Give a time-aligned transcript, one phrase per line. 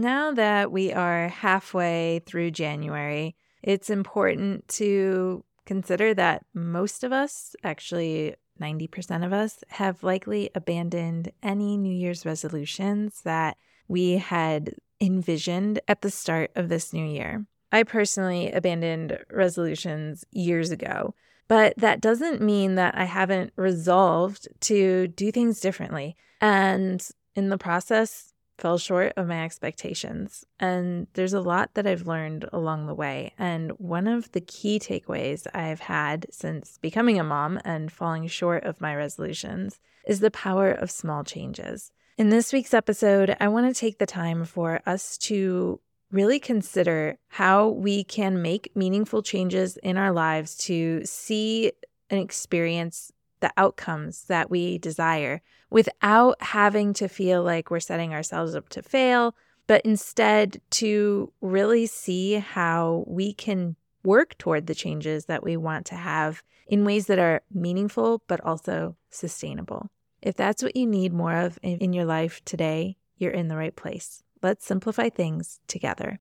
[0.00, 7.54] Now that we are halfway through January, it's important to consider that most of us,
[7.62, 13.58] actually 90% of us, have likely abandoned any New Year's resolutions that
[13.88, 17.44] we had envisioned at the start of this new year.
[17.70, 21.14] I personally abandoned resolutions years ago,
[21.46, 26.16] but that doesn't mean that I haven't resolved to do things differently.
[26.40, 27.06] And
[27.36, 28.29] in the process,
[28.60, 30.44] fell short of my expectations.
[30.58, 33.32] And there's a lot that I've learned along the way.
[33.38, 38.64] And one of the key takeaways I've had since becoming a mom and falling short
[38.64, 41.92] of my resolutions is the power of small changes.
[42.18, 47.16] In this week's episode, I want to take the time for us to really consider
[47.28, 51.72] how we can make meaningful changes in our lives to see
[52.10, 58.54] and experience the outcomes that we desire without having to feel like we're setting ourselves
[58.54, 59.34] up to fail,
[59.66, 65.86] but instead to really see how we can work toward the changes that we want
[65.86, 69.90] to have in ways that are meaningful but also sustainable.
[70.22, 73.74] If that's what you need more of in your life today, you're in the right
[73.74, 74.22] place.
[74.42, 76.20] Let's simplify things together.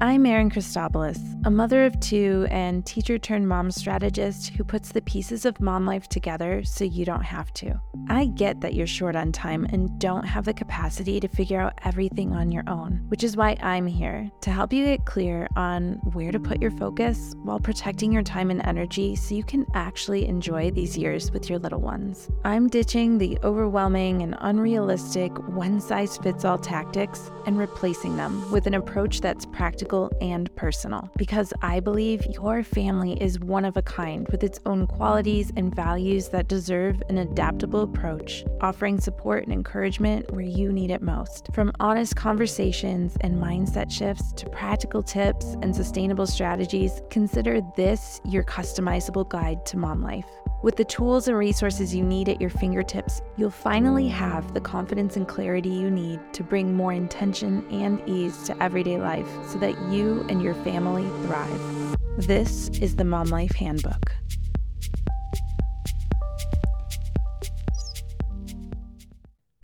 [0.00, 5.00] I'm Erin Christopoulos, a mother of two and teacher turned mom strategist who puts the
[5.02, 7.80] pieces of mom life together so you don't have to.
[8.08, 11.78] I get that you're short on time and don't have the capacity to figure out
[11.84, 16.00] everything on your own, which is why I'm here to help you get clear on
[16.12, 20.26] where to put your focus while protecting your time and energy so you can actually
[20.26, 22.28] enjoy these years with your little ones.
[22.44, 28.66] I'm ditching the overwhelming and unrealistic one size fits all tactics and replacing them with
[28.66, 33.76] an approach that's practical practical and personal because I believe your family is one of
[33.76, 39.44] a kind with its own qualities and values that deserve an adaptable approach, offering support
[39.44, 41.48] and encouragement where you need it most.
[41.52, 48.44] From honest conversations and mindset shifts to practical tips and sustainable strategies, consider this your
[48.44, 50.43] customizable guide to mom life.
[50.64, 55.14] With the tools and resources you need at your fingertips, you'll finally have the confidence
[55.14, 59.78] and clarity you need to bring more intention and ease to everyday life so that
[59.92, 61.98] you and your family thrive.
[62.16, 64.14] This is the Mom Life Handbook.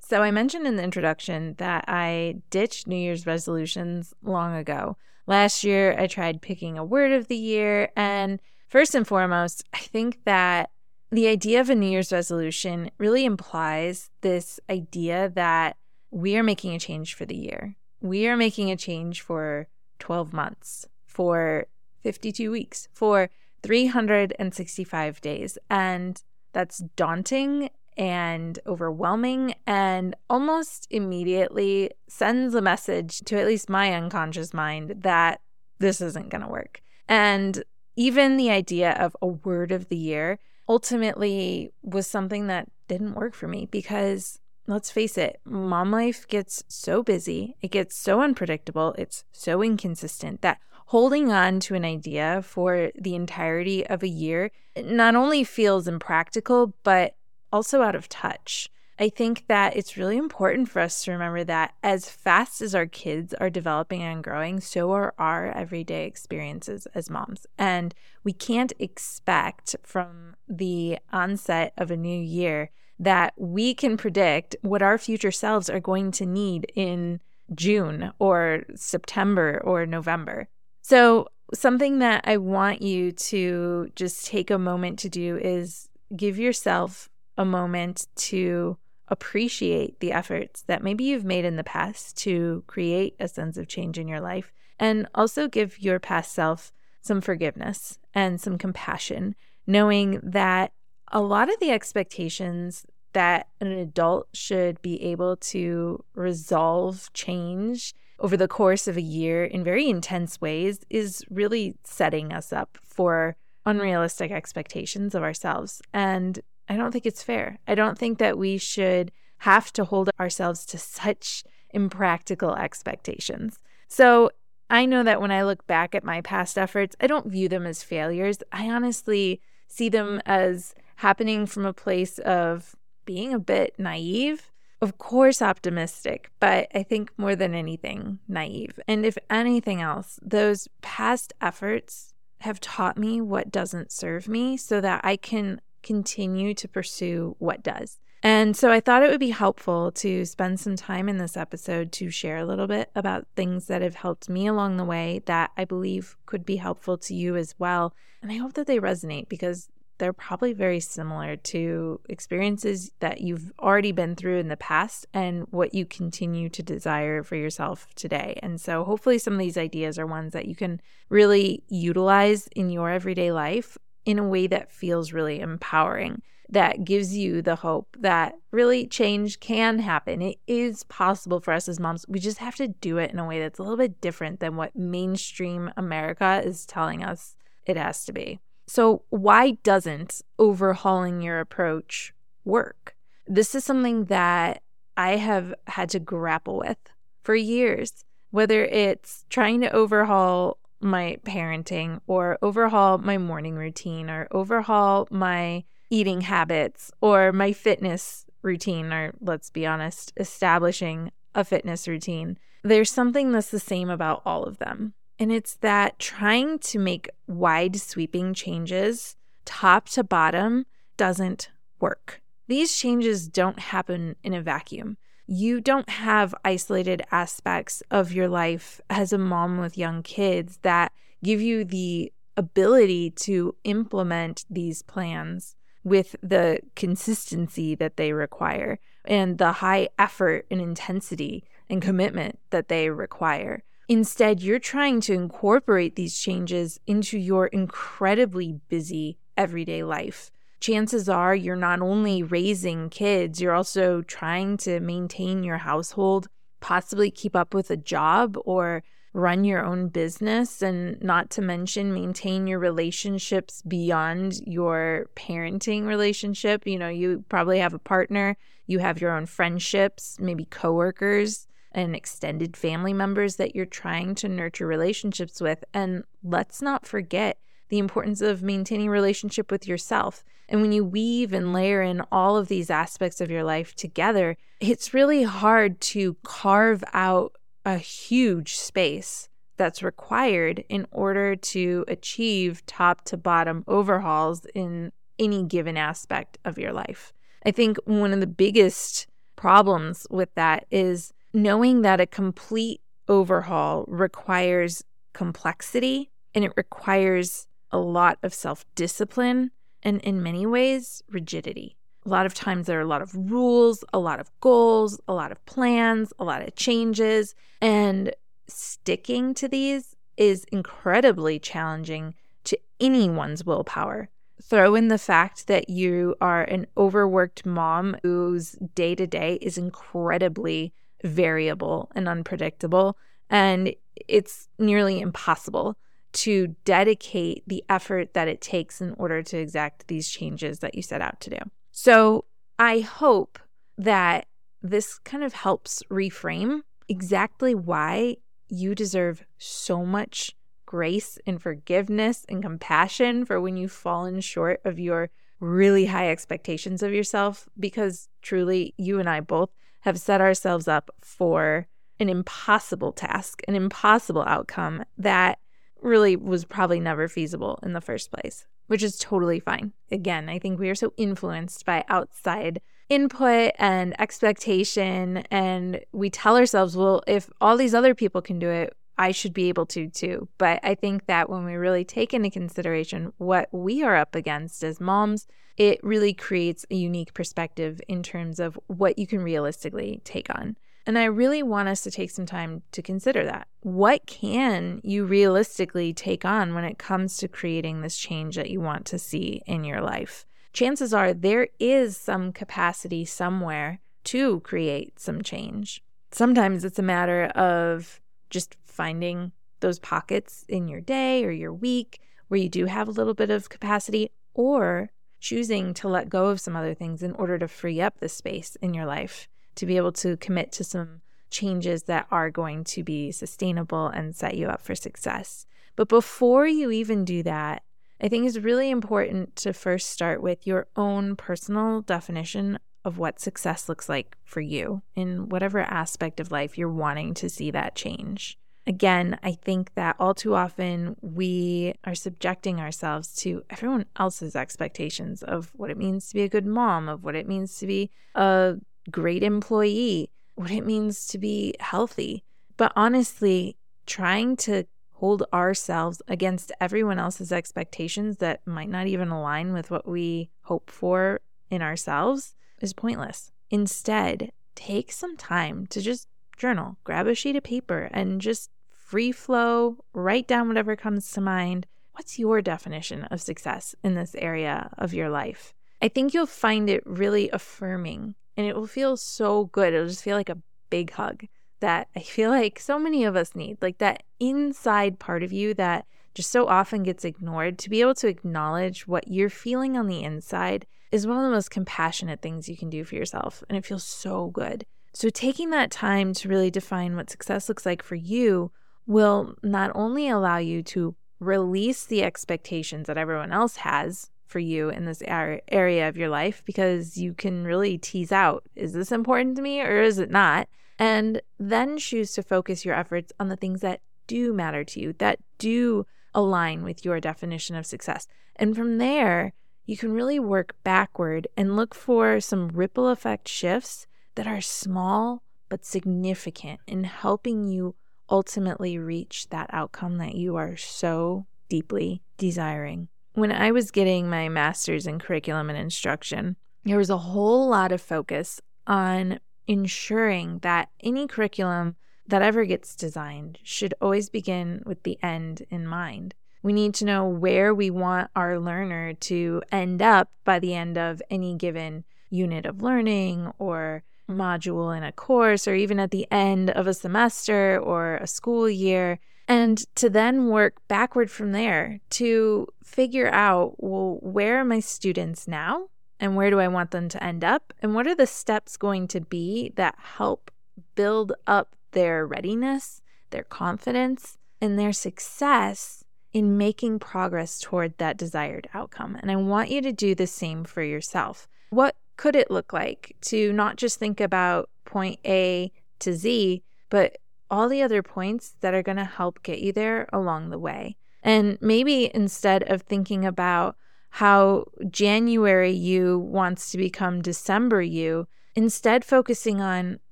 [0.02, 4.98] So, I mentioned in the introduction that I ditched New Year's resolutions long ago.
[5.26, 7.90] Last year, I tried picking a word of the year.
[7.96, 8.38] And
[8.68, 10.68] first and foremost, I think that
[11.10, 15.76] the idea of a New Year's resolution really implies this idea that
[16.10, 17.76] we are making a change for the year.
[18.00, 19.66] We are making a change for
[19.98, 21.66] 12 months, for
[22.02, 23.28] 52 weeks, for
[23.62, 25.58] 365 days.
[25.68, 26.22] And
[26.52, 34.54] that's daunting and overwhelming and almost immediately sends a message to at least my unconscious
[34.54, 35.40] mind that
[35.78, 36.82] this isn't going to work.
[37.08, 37.62] And
[37.96, 40.38] even the idea of a word of the year
[40.70, 44.38] ultimately was something that didn't work for me because
[44.68, 50.42] let's face it, mom life gets so busy, it gets so unpredictable, it's so inconsistent
[50.42, 55.88] that holding on to an idea for the entirety of a year not only feels
[55.88, 57.16] impractical, but
[57.52, 58.70] also out of touch.
[59.00, 62.84] I think that it's really important for us to remember that as fast as our
[62.84, 67.46] kids are developing and growing, so are our everyday experiences as moms.
[67.56, 67.94] And
[68.24, 74.82] we can't expect from the onset of a new year that we can predict what
[74.82, 77.20] our future selves are going to need in
[77.54, 80.48] June or September or November.
[80.82, 86.38] So, something that I want you to just take a moment to do is give
[86.38, 88.76] yourself a moment to
[89.10, 93.68] appreciate the efforts that maybe you've made in the past to create a sense of
[93.68, 96.72] change in your life, and also give your past self
[97.02, 99.34] some forgiveness and some compassion,
[99.66, 100.72] knowing that
[101.12, 108.36] a lot of the expectations that an adult should be able to resolve change over
[108.36, 113.36] the course of a year in very intense ways is really setting us up for
[113.66, 115.80] unrealistic expectations of ourselves.
[115.92, 117.58] And I don't think it's fair.
[117.66, 123.58] I don't think that we should have to hold ourselves to such impractical expectations.
[123.88, 124.30] So
[124.70, 127.66] I know that when I look back at my past efforts, I don't view them
[127.66, 128.38] as failures.
[128.52, 134.52] I honestly see them as happening from a place of being a bit naive.
[134.80, 138.78] Of course, optimistic, but I think more than anything, naive.
[138.86, 144.80] And if anything else, those past efforts have taught me what doesn't serve me so
[144.80, 147.98] that I can continue to pursue what does.
[148.22, 151.90] And so I thought it would be helpful to spend some time in this episode
[151.92, 155.52] to share a little bit about things that have helped me along the way that
[155.56, 157.94] I believe could be helpful to you as well.
[158.20, 163.52] And I hope that they resonate because they're probably very similar to experiences that you've
[163.58, 168.38] already been through in the past and what you continue to desire for yourself today.
[168.42, 170.80] And so, hopefully, some of these ideas are ones that you can
[171.10, 177.16] really utilize in your everyday life in a way that feels really empowering, that gives
[177.16, 180.20] you the hope that really change can happen.
[180.20, 182.04] It is possible for us as moms.
[182.08, 184.56] We just have to do it in a way that's a little bit different than
[184.56, 187.36] what mainstream America is telling us
[187.66, 188.40] it has to be.
[188.66, 192.14] So, why doesn't overhauling your approach
[192.44, 192.94] work?
[193.26, 194.62] This is something that
[194.96, 196.78] I have had to grapple with
[197.22, 204.28] for years, whether it's trying to overhaul my parenting or overhaul my morning routine or
[204.30, 211.86] overhaul my eating habits or my fitness routine, or let's be honest, establishing a fitness
[211.86, 212.38] routine.
[212.62, 214.94] There's something that's the same about all of them.
[215.18, 220.64] And it's that trying to make wide sweeping changes, top to bottom,
[220.96, 222.22] doesn't work.
[222.46, 224.96] These changes don't happen in a vacuum.
[225.32, 230.90] You don't have isolated aspects of your life as a mom with young kids that
[231.22, 235.54] give you the ability to implement these plans
[235.84, 242.66] with the consistency that they require and the high effort and intensity and commitment that
[242.66, 243.62] they require.
[243.88, 250.32] Instead, you're trying to incorporate these changes into your incredibly busy everyday life.
[250.60, 256.28] Chances are you're not only raising kids, you're also trying to maintain your household,
[256.60, 261.94] possibly keep up with a job or run your own business, and not to mention
[261.94, 266.66] maintain your relationships beyond your parenting relationship.
[266.66, 268.36] You know, you probably have a partner,
[268.66, 274.28] you have your own friendships, maybe coworkers and extended family members that you're trying to
[274.28, 275.64] nurture relationships with.
[275.72, 277.38] And let's not forget
[277.70, 280.22] the importance of maintaining relationship with yourself.
[280.48, 284.36] And when you weave and layer in all of these aspects of your life together,
[284.60, 287.32] it's really hard to carve out
[287.64, 295.44] a huge space that's required in order to achieve top to bottom overhauls in any
[295.44, 297.12] given aspect of your life.
[297.44, 303.84] I think one of the biggest problems with that is knowing that a complete overhaul
[303.86, 309.50] requires complexity and it requires a lot of self discipline
[309.82, 311.76] and, in many ways, rigidity.
[312.06, 315.12] A lot of times there are a lot of rules, a lot of goals, a
[315.12, 318.12] lot of plans, a lot of changes, and
[318.48, 322.14] sticking to these is incredibly challenging
[322.44, 324.08] to anyone's willpower.
[324.42, 329.58] Throw in the fact that you are an overworked mom whose day to day is
[329.58, 330.72] incredibly
[331.04, 332.96] variable and unpredictable.
[333.28, 333.74] And
[334.08, 335.76] it's nearly impossible
[336.12, 340.82] to dedicate the effort that it takes in order to exact these changes that you
[340.82, 341.38] set out to do.
[341.70, 342.24] So
[342.58, 343.38] I hope
[343.78, 344.26] that
[344.62, 348.16] this kind of helps reframe exactly why
[348.48, 350.36] you deserve so much
[350.66, 355.10] grace and forgiveness and compassion for when you've fallen short of your
[355.40, 360.90] really high expectations of yourself because truly you and I both have set ourselves up
[361.00, 361.66] for
[361.98, 365.38] an impossible task, an impossible outcome that
[365.82, 369.72] really was probably never feasible in the first place, which is totally fine.
[369.90, 376.36] Again, I think we are so influenced by outside input and expectation, and we tell
[376.36, 379.88] ourselves, well, if all these other people can do it, I should be able to
[379.88, 380.28] too.
[380.36, 384.62] But I think that when we really take into consideration what we are up against
[384.62, 390.00] as moms, it really creates a unique perspective in terms of what you can realistically
[390.04, 390.56] take on.
[390.86, 393.48] And I really want us to take some time to consider that.
[393.60, 398.60] What can you realistically take on when it comes to creating this change that you
[398.60, 400.24] want to see in your life?
[400.52, 405.82] Chances are there is some capacity somewhere to create some change.
[406.10, 412.00] Sometimes it's a matter of just finding those pockets in your day or your week
[412.28, 416.40] where you do have a little bit of capacity, or choosing to let go of
[416.40, 419.28] some other things in order to free up the space in your life
[419.60, 424.16] to be able to commit to some changes that are going to be sustainable and
[424.16, 425.44] set you up for success.
[425.76, 427.62] But before you even do that,
[428.00, 433.20] I think it's really important to first start with your own personal definition of what
[433.20, 437.74] success looks like for you in whatever aspect of life you're wanting to see that
[437.74, 438.38] change.
[438.66, 445.22] Again, I think that all too often we are subjecting ourselves to everyone else's expectations
[445.22, 447.90] of what it means to be a good mom, of what it means to be
[448.14, 448.56] a
[448.90, 452.24] great employee, what it means to be healthy.
[452.56, 453.56] But honestly,
[453.86, 459.88] trying to hold ourselves against everyone else's expectations that might not even align with what
[459.88, 461.20] we hope for
[461.50, 463.32] in ourselves is pointless.
[463.50, 466.06] Instead, take some time to just
[466.36, 471.20] journal, grab a sheet of paper, and just free flow, write down whatever comes to
[471.20, 471.66] mind.
[471.92, 475.54] What's your definition of success in this area of your life?
[475.82, 479.74] I think you'll find it really affirming and it will feel so good.
[479.74, 480.38] It'll just feel like a
[480.70, 481.26] big hug
[481.60, 485.54] that I feel like so many of us need, like that inside part of you
[485.54, 487.58] that just so often gets ignored.
[487.58, 491.30] To be able to acknowledge what you're feeling on the inside is one of the
[491.30, 493.44] most compassionate things you can do for yourself.
[493.48, 494.64] And it feels so good.
[494.92, 498.50] So, taking that time to really define what success looks like for you
[498.86, 504.70] will not only allow you to release the expectations that everyone else has for you
[504.70, 509.36] in this area of your life, because you can really tease out is this important
[509.36, 510.48] to me or is it not?
[510.80, 514.94] and then choose to focus your efforts on the things that do matter to you,
[514.94, 518.08] that do align with your definition of success.
[518.34, 519.34] And from there,
[519.66, 525.22] you can really work backward and look for some ripple effect shifts that are small
[525.50, 527.74] but significant in helping you
[528.08, 532.88] ultimately reach that outcome that you are so deeply desiring.
[533.20, 537.70] When I was getting my master's in curriculum and instruction, there was a whole lot
[537.70, 544.84] of focus on ensuring that any curriculum that ever gets designed should always begin with
[544.84, 546.14] the end in mind.
[546.42, 550.78] We need to know where we want our learner to end up by the end
[550.78, 556.10] of any given unit of learning or module in a course, or even at the
[556.10, 558.98] end of a semester or a school year.
[559.30, 565.28] And to then work backward from there to figure out well, where are my students
[565.28, 565.68] now?
[566.00, 567.52] and where do I want them to end up?
[567.62, 570.30] And what are the steps going to be that help
[570.74, 578.48] build up their readiness, their confidence, and their success in making progress toward that desired
[578.54, 578.96] outcome?
[578.96, 581.28] And I want you to do the same for yourself.
[581.50, 586.96] What could it look like to not just think about point A to Z, but
[587.30, 590.76] all the other points that are going to help get you there along the way?
[591.02, 593.56] And maybe instead of thinking about
[593.90, 599.80] how January you wants to become December you, instead focusing on,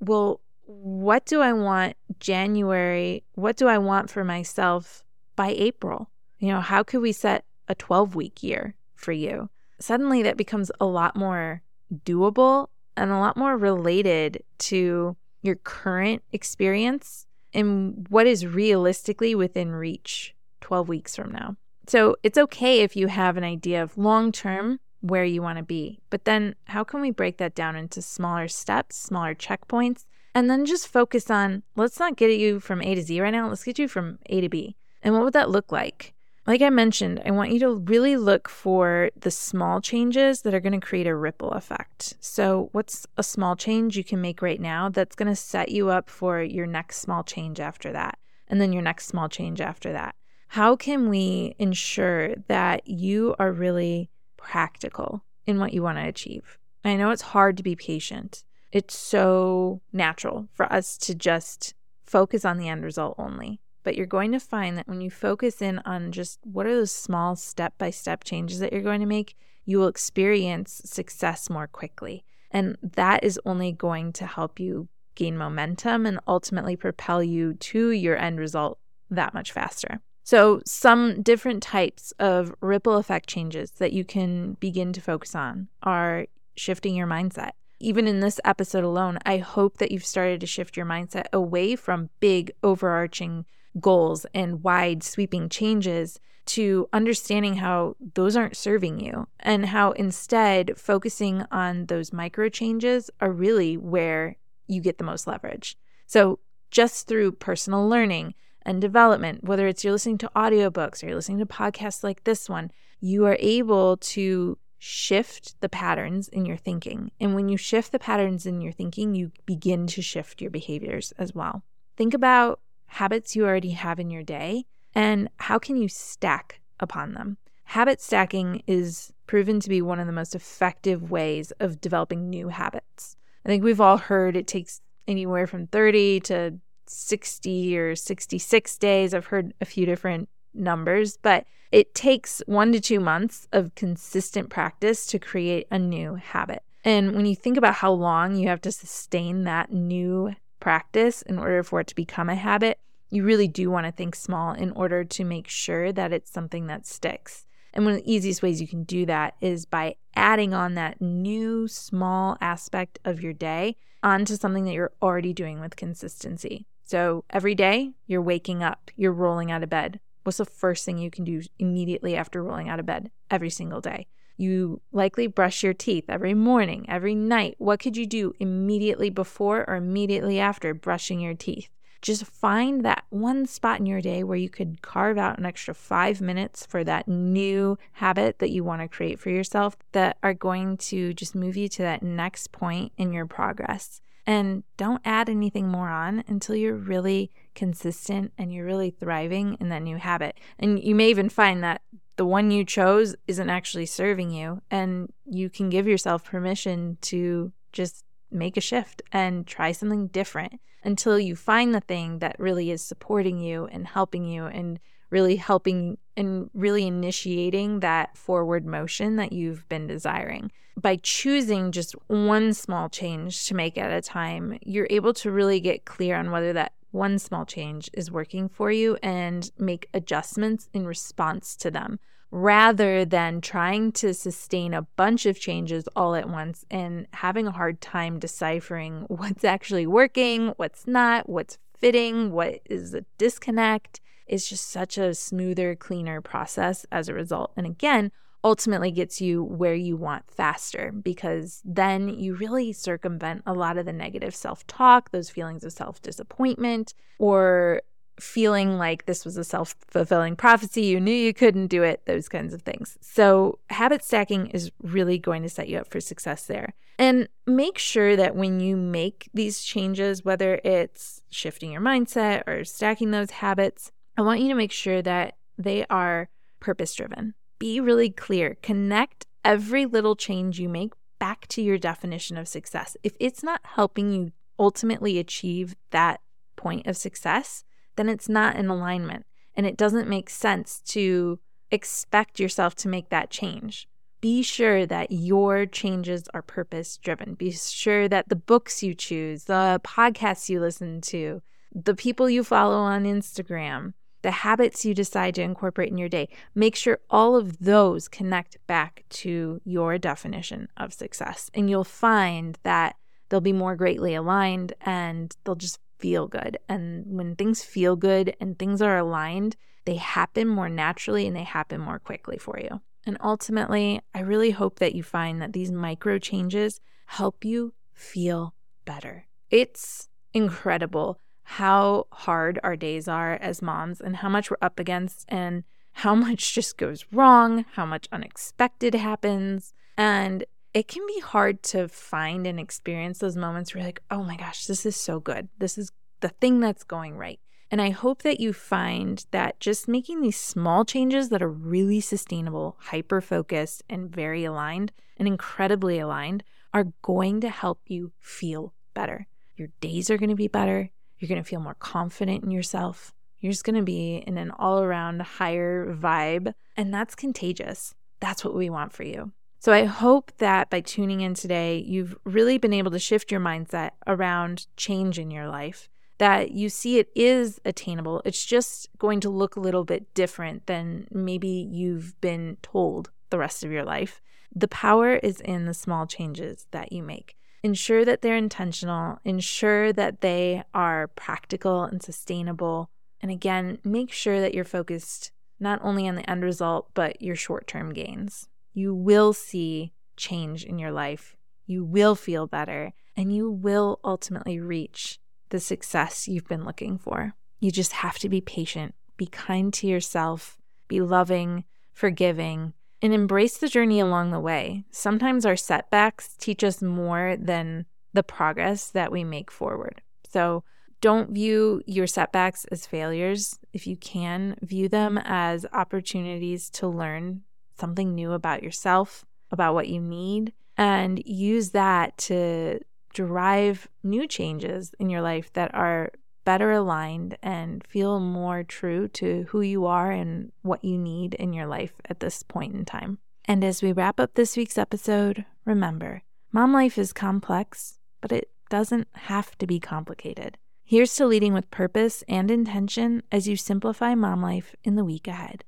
[0.00, 3.25] well, what do I want January?
[3.35, 5.02] What do I want for myself
[5.35, 6.11] by April?
[6.38, 9.49] You know, how could we set a 12 week year for you?
[9.80, 11.62] Suddenly that becomes a lot more
[12.04, 19.73] doable and a lot more related to your current experience and what is realistically within
[19.73, 21.57] reach 12 weeks from now.
[21.87, 25.64] So it's okay if you have an idea of long term where you want to
[25.64, 30.50] be, but then how can we break that down into smaller steps, smaller checkpoints, and
[30.50, 33.64] then just focus on let's not get you from A to Z right now, let's
[33.64, 34.76] get you from A to B.
[35.02, 36.14] And what would that look like?
[36.49, 40.61] Like I mentioned, I want you to really look for the small changes that are
[40.61, 42.14] going to create a ripple effect.
[42.21, 45.90] So, what's a small change you can make right now that's going to set you
[45.90, 48.19] up for your next small change after that?
[48.49, 50.14] And then your next small change after that.
[50.49, 56.59] How can we ensure that you are really practical in what you want to achieve?
[56.83, 58.43] I know it's hard to be patient.
[58.73, 61.75] It's so natural for us to just
[62.07, 63.61] focus on the end result only.
[63.82, 66.92] But you're going to find that when you focus in on just what are those
[66.92, 71.66] small step by step changes that you're going to make, you will experience success more
[71.66, 72.25] quickly.
[72.50, 77.90] And that is only going to help you gain momentum and ultimately propel you to
[77.90, 78.78] your end result
[79.11, 80.00] that much faster.
[80.25, 85.68] So, some different types of ripple effect changes that you can begin to focus on
[85.82, 87.52] are shifting your mindset.
[87.80, 91.76] Even in this episode alone, I hope that you've started to shift your mindset away
[91.76, 93.47] from big, overarching
[93.80, 100.78] goals and wide, sweeping changes to understanding how those aren't serving you and how instead
[100.78, 105.76] focusing on those micro changes are really where you get the most leverage.
[106.06, 106.38] So,
[106.70, 108.35] just through personal learning,
[108.68, 112.50] and development, whether it's you're listening to audiobooks or you're listening to podcasts like this
[112.50, 112.70] one,
[113.00, 117.11] you are able to shift the patterns in your thinking.
[117.18, 121.12] And when you shift the patterns in your thinking, you begin to shift your behaviors
[121.12, 121.62] as well.
[121.97, 124.64] Think about habits you already have in your day
[124.95, 127.37] and how can you stack upon them.
[127.64, 132.49] Habit stacking is proven to be one of the most effective ways of developing new
[132.49, 133.16] habits.
[133.45, 139.12] I think we've all heard it takes anywhere from 30 to 60 or 66 days.
[139.12, 144.49] I've heard a few different numbers, but it takes one to two months of consistent
[144.49, 146.62] practice to create a new habit.
[146.85, 151.38] And when you think about how long you have to sustain that new practice in
[151.38, 152.79] order for it to become a habit,
[153.11, 156.67] you really do want to think small in order to make sure that it's something
[156.67, 157.47] that sticks.
[157.73, 161.00] And one of the easiest ways you can do that is by adding on that
[161.00, 166.67] new small aspect of your day onto something that you're already doing with consistency.
[166.85, 170.00] So every day you're waking up, you're rolling out of bed.
[170.25, 173.81] What's the first thing you can do immediately after rolling out of bed every single
[173.81, 174.07] day?
[174.38, 177.57] You likely brush your teeth every morning, every night.
[177.59, 181.68] What could you do immediately before or immediately after brushing your teeth?
[182.00, 185.75] Just find that one spot in your day where you could carve out an extra
[185.75, 190.35] five minutes for that new habit that you want to create for yourself that are
[190.35, 194.00] going to just move you to that next point in your progress.
[194.25, 199.71] And don't add anything more on until you're really consistent and you're really thriving in
[199.71, 200.38] that new habit.
[200.59, 201.83] And you may even find that
[202.18, 207.52] the one you chose isn't actually serving you, and you can give yourself permission to
[207.72, 212.70] just make a shift and try something different until you find the thing that really
[212.72, 219.16] is supporting you and helping you and really helping and really initiating that forward motion
[219.16, 220.50] that you've been desiring.
[220.76, 225.60] By choosing just one small change to make at a time, you're able to really
[225.60, 230.68] get clear on whether that one small change is working for you and make adjustments
[230.73, 231.99] in response to them
[232.30, 237.52] rather than trying to sustain a bunch of changes all at once and having a
[237.52, 244.00] hard time deciphering what's actually working, what's not, what's fitting, what is a disconnect.
[244.26, 247.52] It's just such a smoother, cleaner process as a result.
[247.57, 248.12] And again,
[248.49, 253.85] ultimately gets you where you want faster because then you really circumvent a lot of
[253.85, 257.83] the negative self talk, those feelings of self disappointment, or
[258.19, 262.26] feeling like this was a self fulfilling prophecy, you knew you couldn't do it, those
[262.26, 262.97] kinds of things.
[263.02, 266.73] So, habit stacking is really going to set you up for success there.
[266.99, 272.64] And make sure that when you make these changes, whether it's shifting your mindset or
[272.64, 277.35] stacking those habits, I want you to make sure that they are purpose driven.
[277.59, 278.57] Be really clear.
[278.62, 282.97] Connect every little change you make back to your definition of success.
[283.03, 286.21] If it's not helping you ultimately achieve that
[286.57, 287.64] point of success,
[287.97, 291.40] then it's not in alignment and it doesn't make sense to
[291.71, 293.88] expect yourself to make that change.
[294.21, 297.35] Be sure that your changes are purpose driven.
[297.35, 301.42] Be sure that the books you choose, the podcasts you listen to,
[301.73, 306.28] the people you follow on Instagram, the habits you decide to incorporate in your day,
[306.54, 311.50] make sure all of those connect back to your definition of success.
[311.54, 312.96] And you'll find that
[313.28, 316.59] they'll be more greatly aligned and they'll just feel good.
[316.68, 321.44] And when things feel good and things are aligned, they happen more naturally and they
[321.44, 322.81] happen more quickly for you.
[323.07, 328.54] And ultimately, I really hope that you find that these micro changes help you feel
[328.85, 329.26] better.
[329.50, 331.18] It's incredible
[331.52, 336.14] how hard our days are as moms and how much we're up against and how
[336.26, 339.72] much just goes wrong, how much unexpected happens.
[339.96, 344.22] And it can be hard to find and experience those moments where you're like, oh
[344.22, 345.48] my gosh, this is so good.
[345.58, 347.40] This is the thing that's going right.
[347.70, 352.00] And I hope that you find that just making these small changes that are really
[352.02, 358.74] sustainable, hyper focused, and very aligned and incredibly aligned are going to help you feel
[358.92, 359.26] better.
[359.56, 360.90] Your days are going to be better.
[361.18, 363.12] You're going to feel more confident in yourself.
[363.40, 366.52] You're just going to be in an all around higher vibe.
[366.76, 367.94] And that's contagious.
[368.20, 369.33] That's what we want for you.
[369.61, 373.40] So I hope that by tuning in today, you've really been able to shift your
[373.40, 378.22] mindset around change in your life, that you see it is attainable.
[378.24, 383.38] It's just going to look a little bit different than maybe you've been told the
[383.38, 384.20] rest of your life.
[384.54, 387.37] The power is in the small changes that you make.
[387.62, 392.90] Ensure that they're intentional, ensure that they are practical and sustainable.
[393.21, 397.35] And again, make sure that you're focused not only on the end result, but your
[397.35, 401.37] short term gains you will see change in your life.
[401.66, 405.18] You will feel better and you will ultimately reach
[405.49, 407.35] the success you've been looking for.
[407.59, 413.58] You just have to be patient, be kind to yourself, be loving, forgiving, and embrace
[413.58, 414.84] the journey along the way.
[414.90, 420.00] Sometimes our setbacks teach us more than the progress that we make forward.
[420.28, 420.64] So
[421.00, 423.58] don't view your setbacks as failures.
[423.72, 427.42] If you can, view them as opportunities to learn
[427.78, 432.80] something new about yourself, about what you need, and use that to
[433.14, 436.11] drive new changes in your life that are
[436.48, 441.52] better aligned and feel more true to who you are and what you need in
[441.52, 443.18] your life at this point in time.
[443.44, 448.48] And as we wrap up this week's episode, remember mom life is complex, but it
[448.70, 450.56] doesn't have to be complicated.
[450.84, 455.28] Here's to leading with purpose and intention as you simplify mom life in the week
[455.28, 455.64] ahead.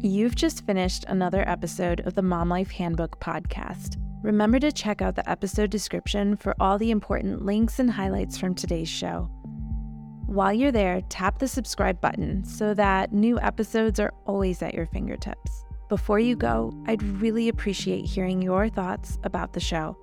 [0.00, 3.96] You've just finished another episode of the Mom Life Handbook podcast.
[4.26, 8.56] Remember to check out the episode description for all the important links and highlights from
[8.56, 9.30] today's show.
[10.26, 14.86] While you're there, tap the subscribe button so that new episodes are always at your
[14.86, 15.64] fingertips.
[15.88, 19.96] Before you go, I'd really appreciate hearing your thoughts about the show.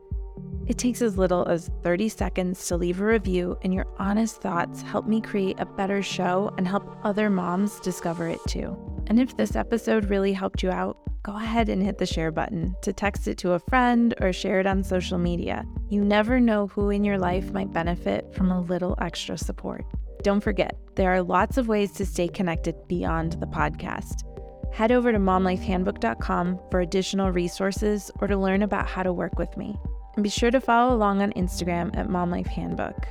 [0.67, 4.81] It takes as little as 30 seconds to leave a review, and your honest thoughts
[4.81, 8.77] help me create a better show and help other moms discover it too.
[9.07, 12.75] And if this episode really helped you out, go ahead and hit the share button
[12.81, 15.65] to text it to a friend or share it on social media.
[15.89, 19.85] You never know who in your life might benefit from a little extra support.
[20.21, 24.23] Don't forget, there are lots of ways to stay connected beyond the podcast
[24.73, 29.55] head over to momlifehandbook.com for additional resources or to learn about how to work with
[29.55, 29.79] me.
[30.15, 33.05] And be sure to follow along on Instagram at momlifehandbook.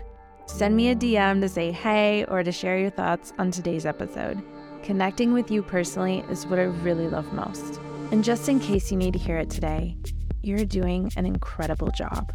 [0.46, 4.42] Send me a DM to say hey or to share your thoughts on today's episode.
[4.82, 7.80] Connecting with you personally is what I really love most.
[8.12, 9.96] And just in case you need to hear it today,
[10.42, 12.30] you're doing an incredible job.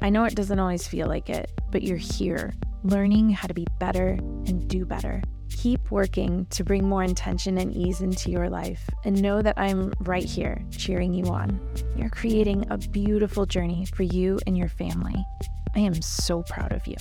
[0.00, 2.54] I know it doesn't always feel like it, but you're here,
[2.84, 4.10] learning how to be better
[4.46, 5.22] and do better.
[5.50, 9.92] Keep working to bring more intention and ease into your life and know that I'm
[10.02, 11.60] right here cheering you on.
[11.96, 15.16] You're creating a beautiful journey for you and your family.
[15.74, 16.96] I am so proud of you.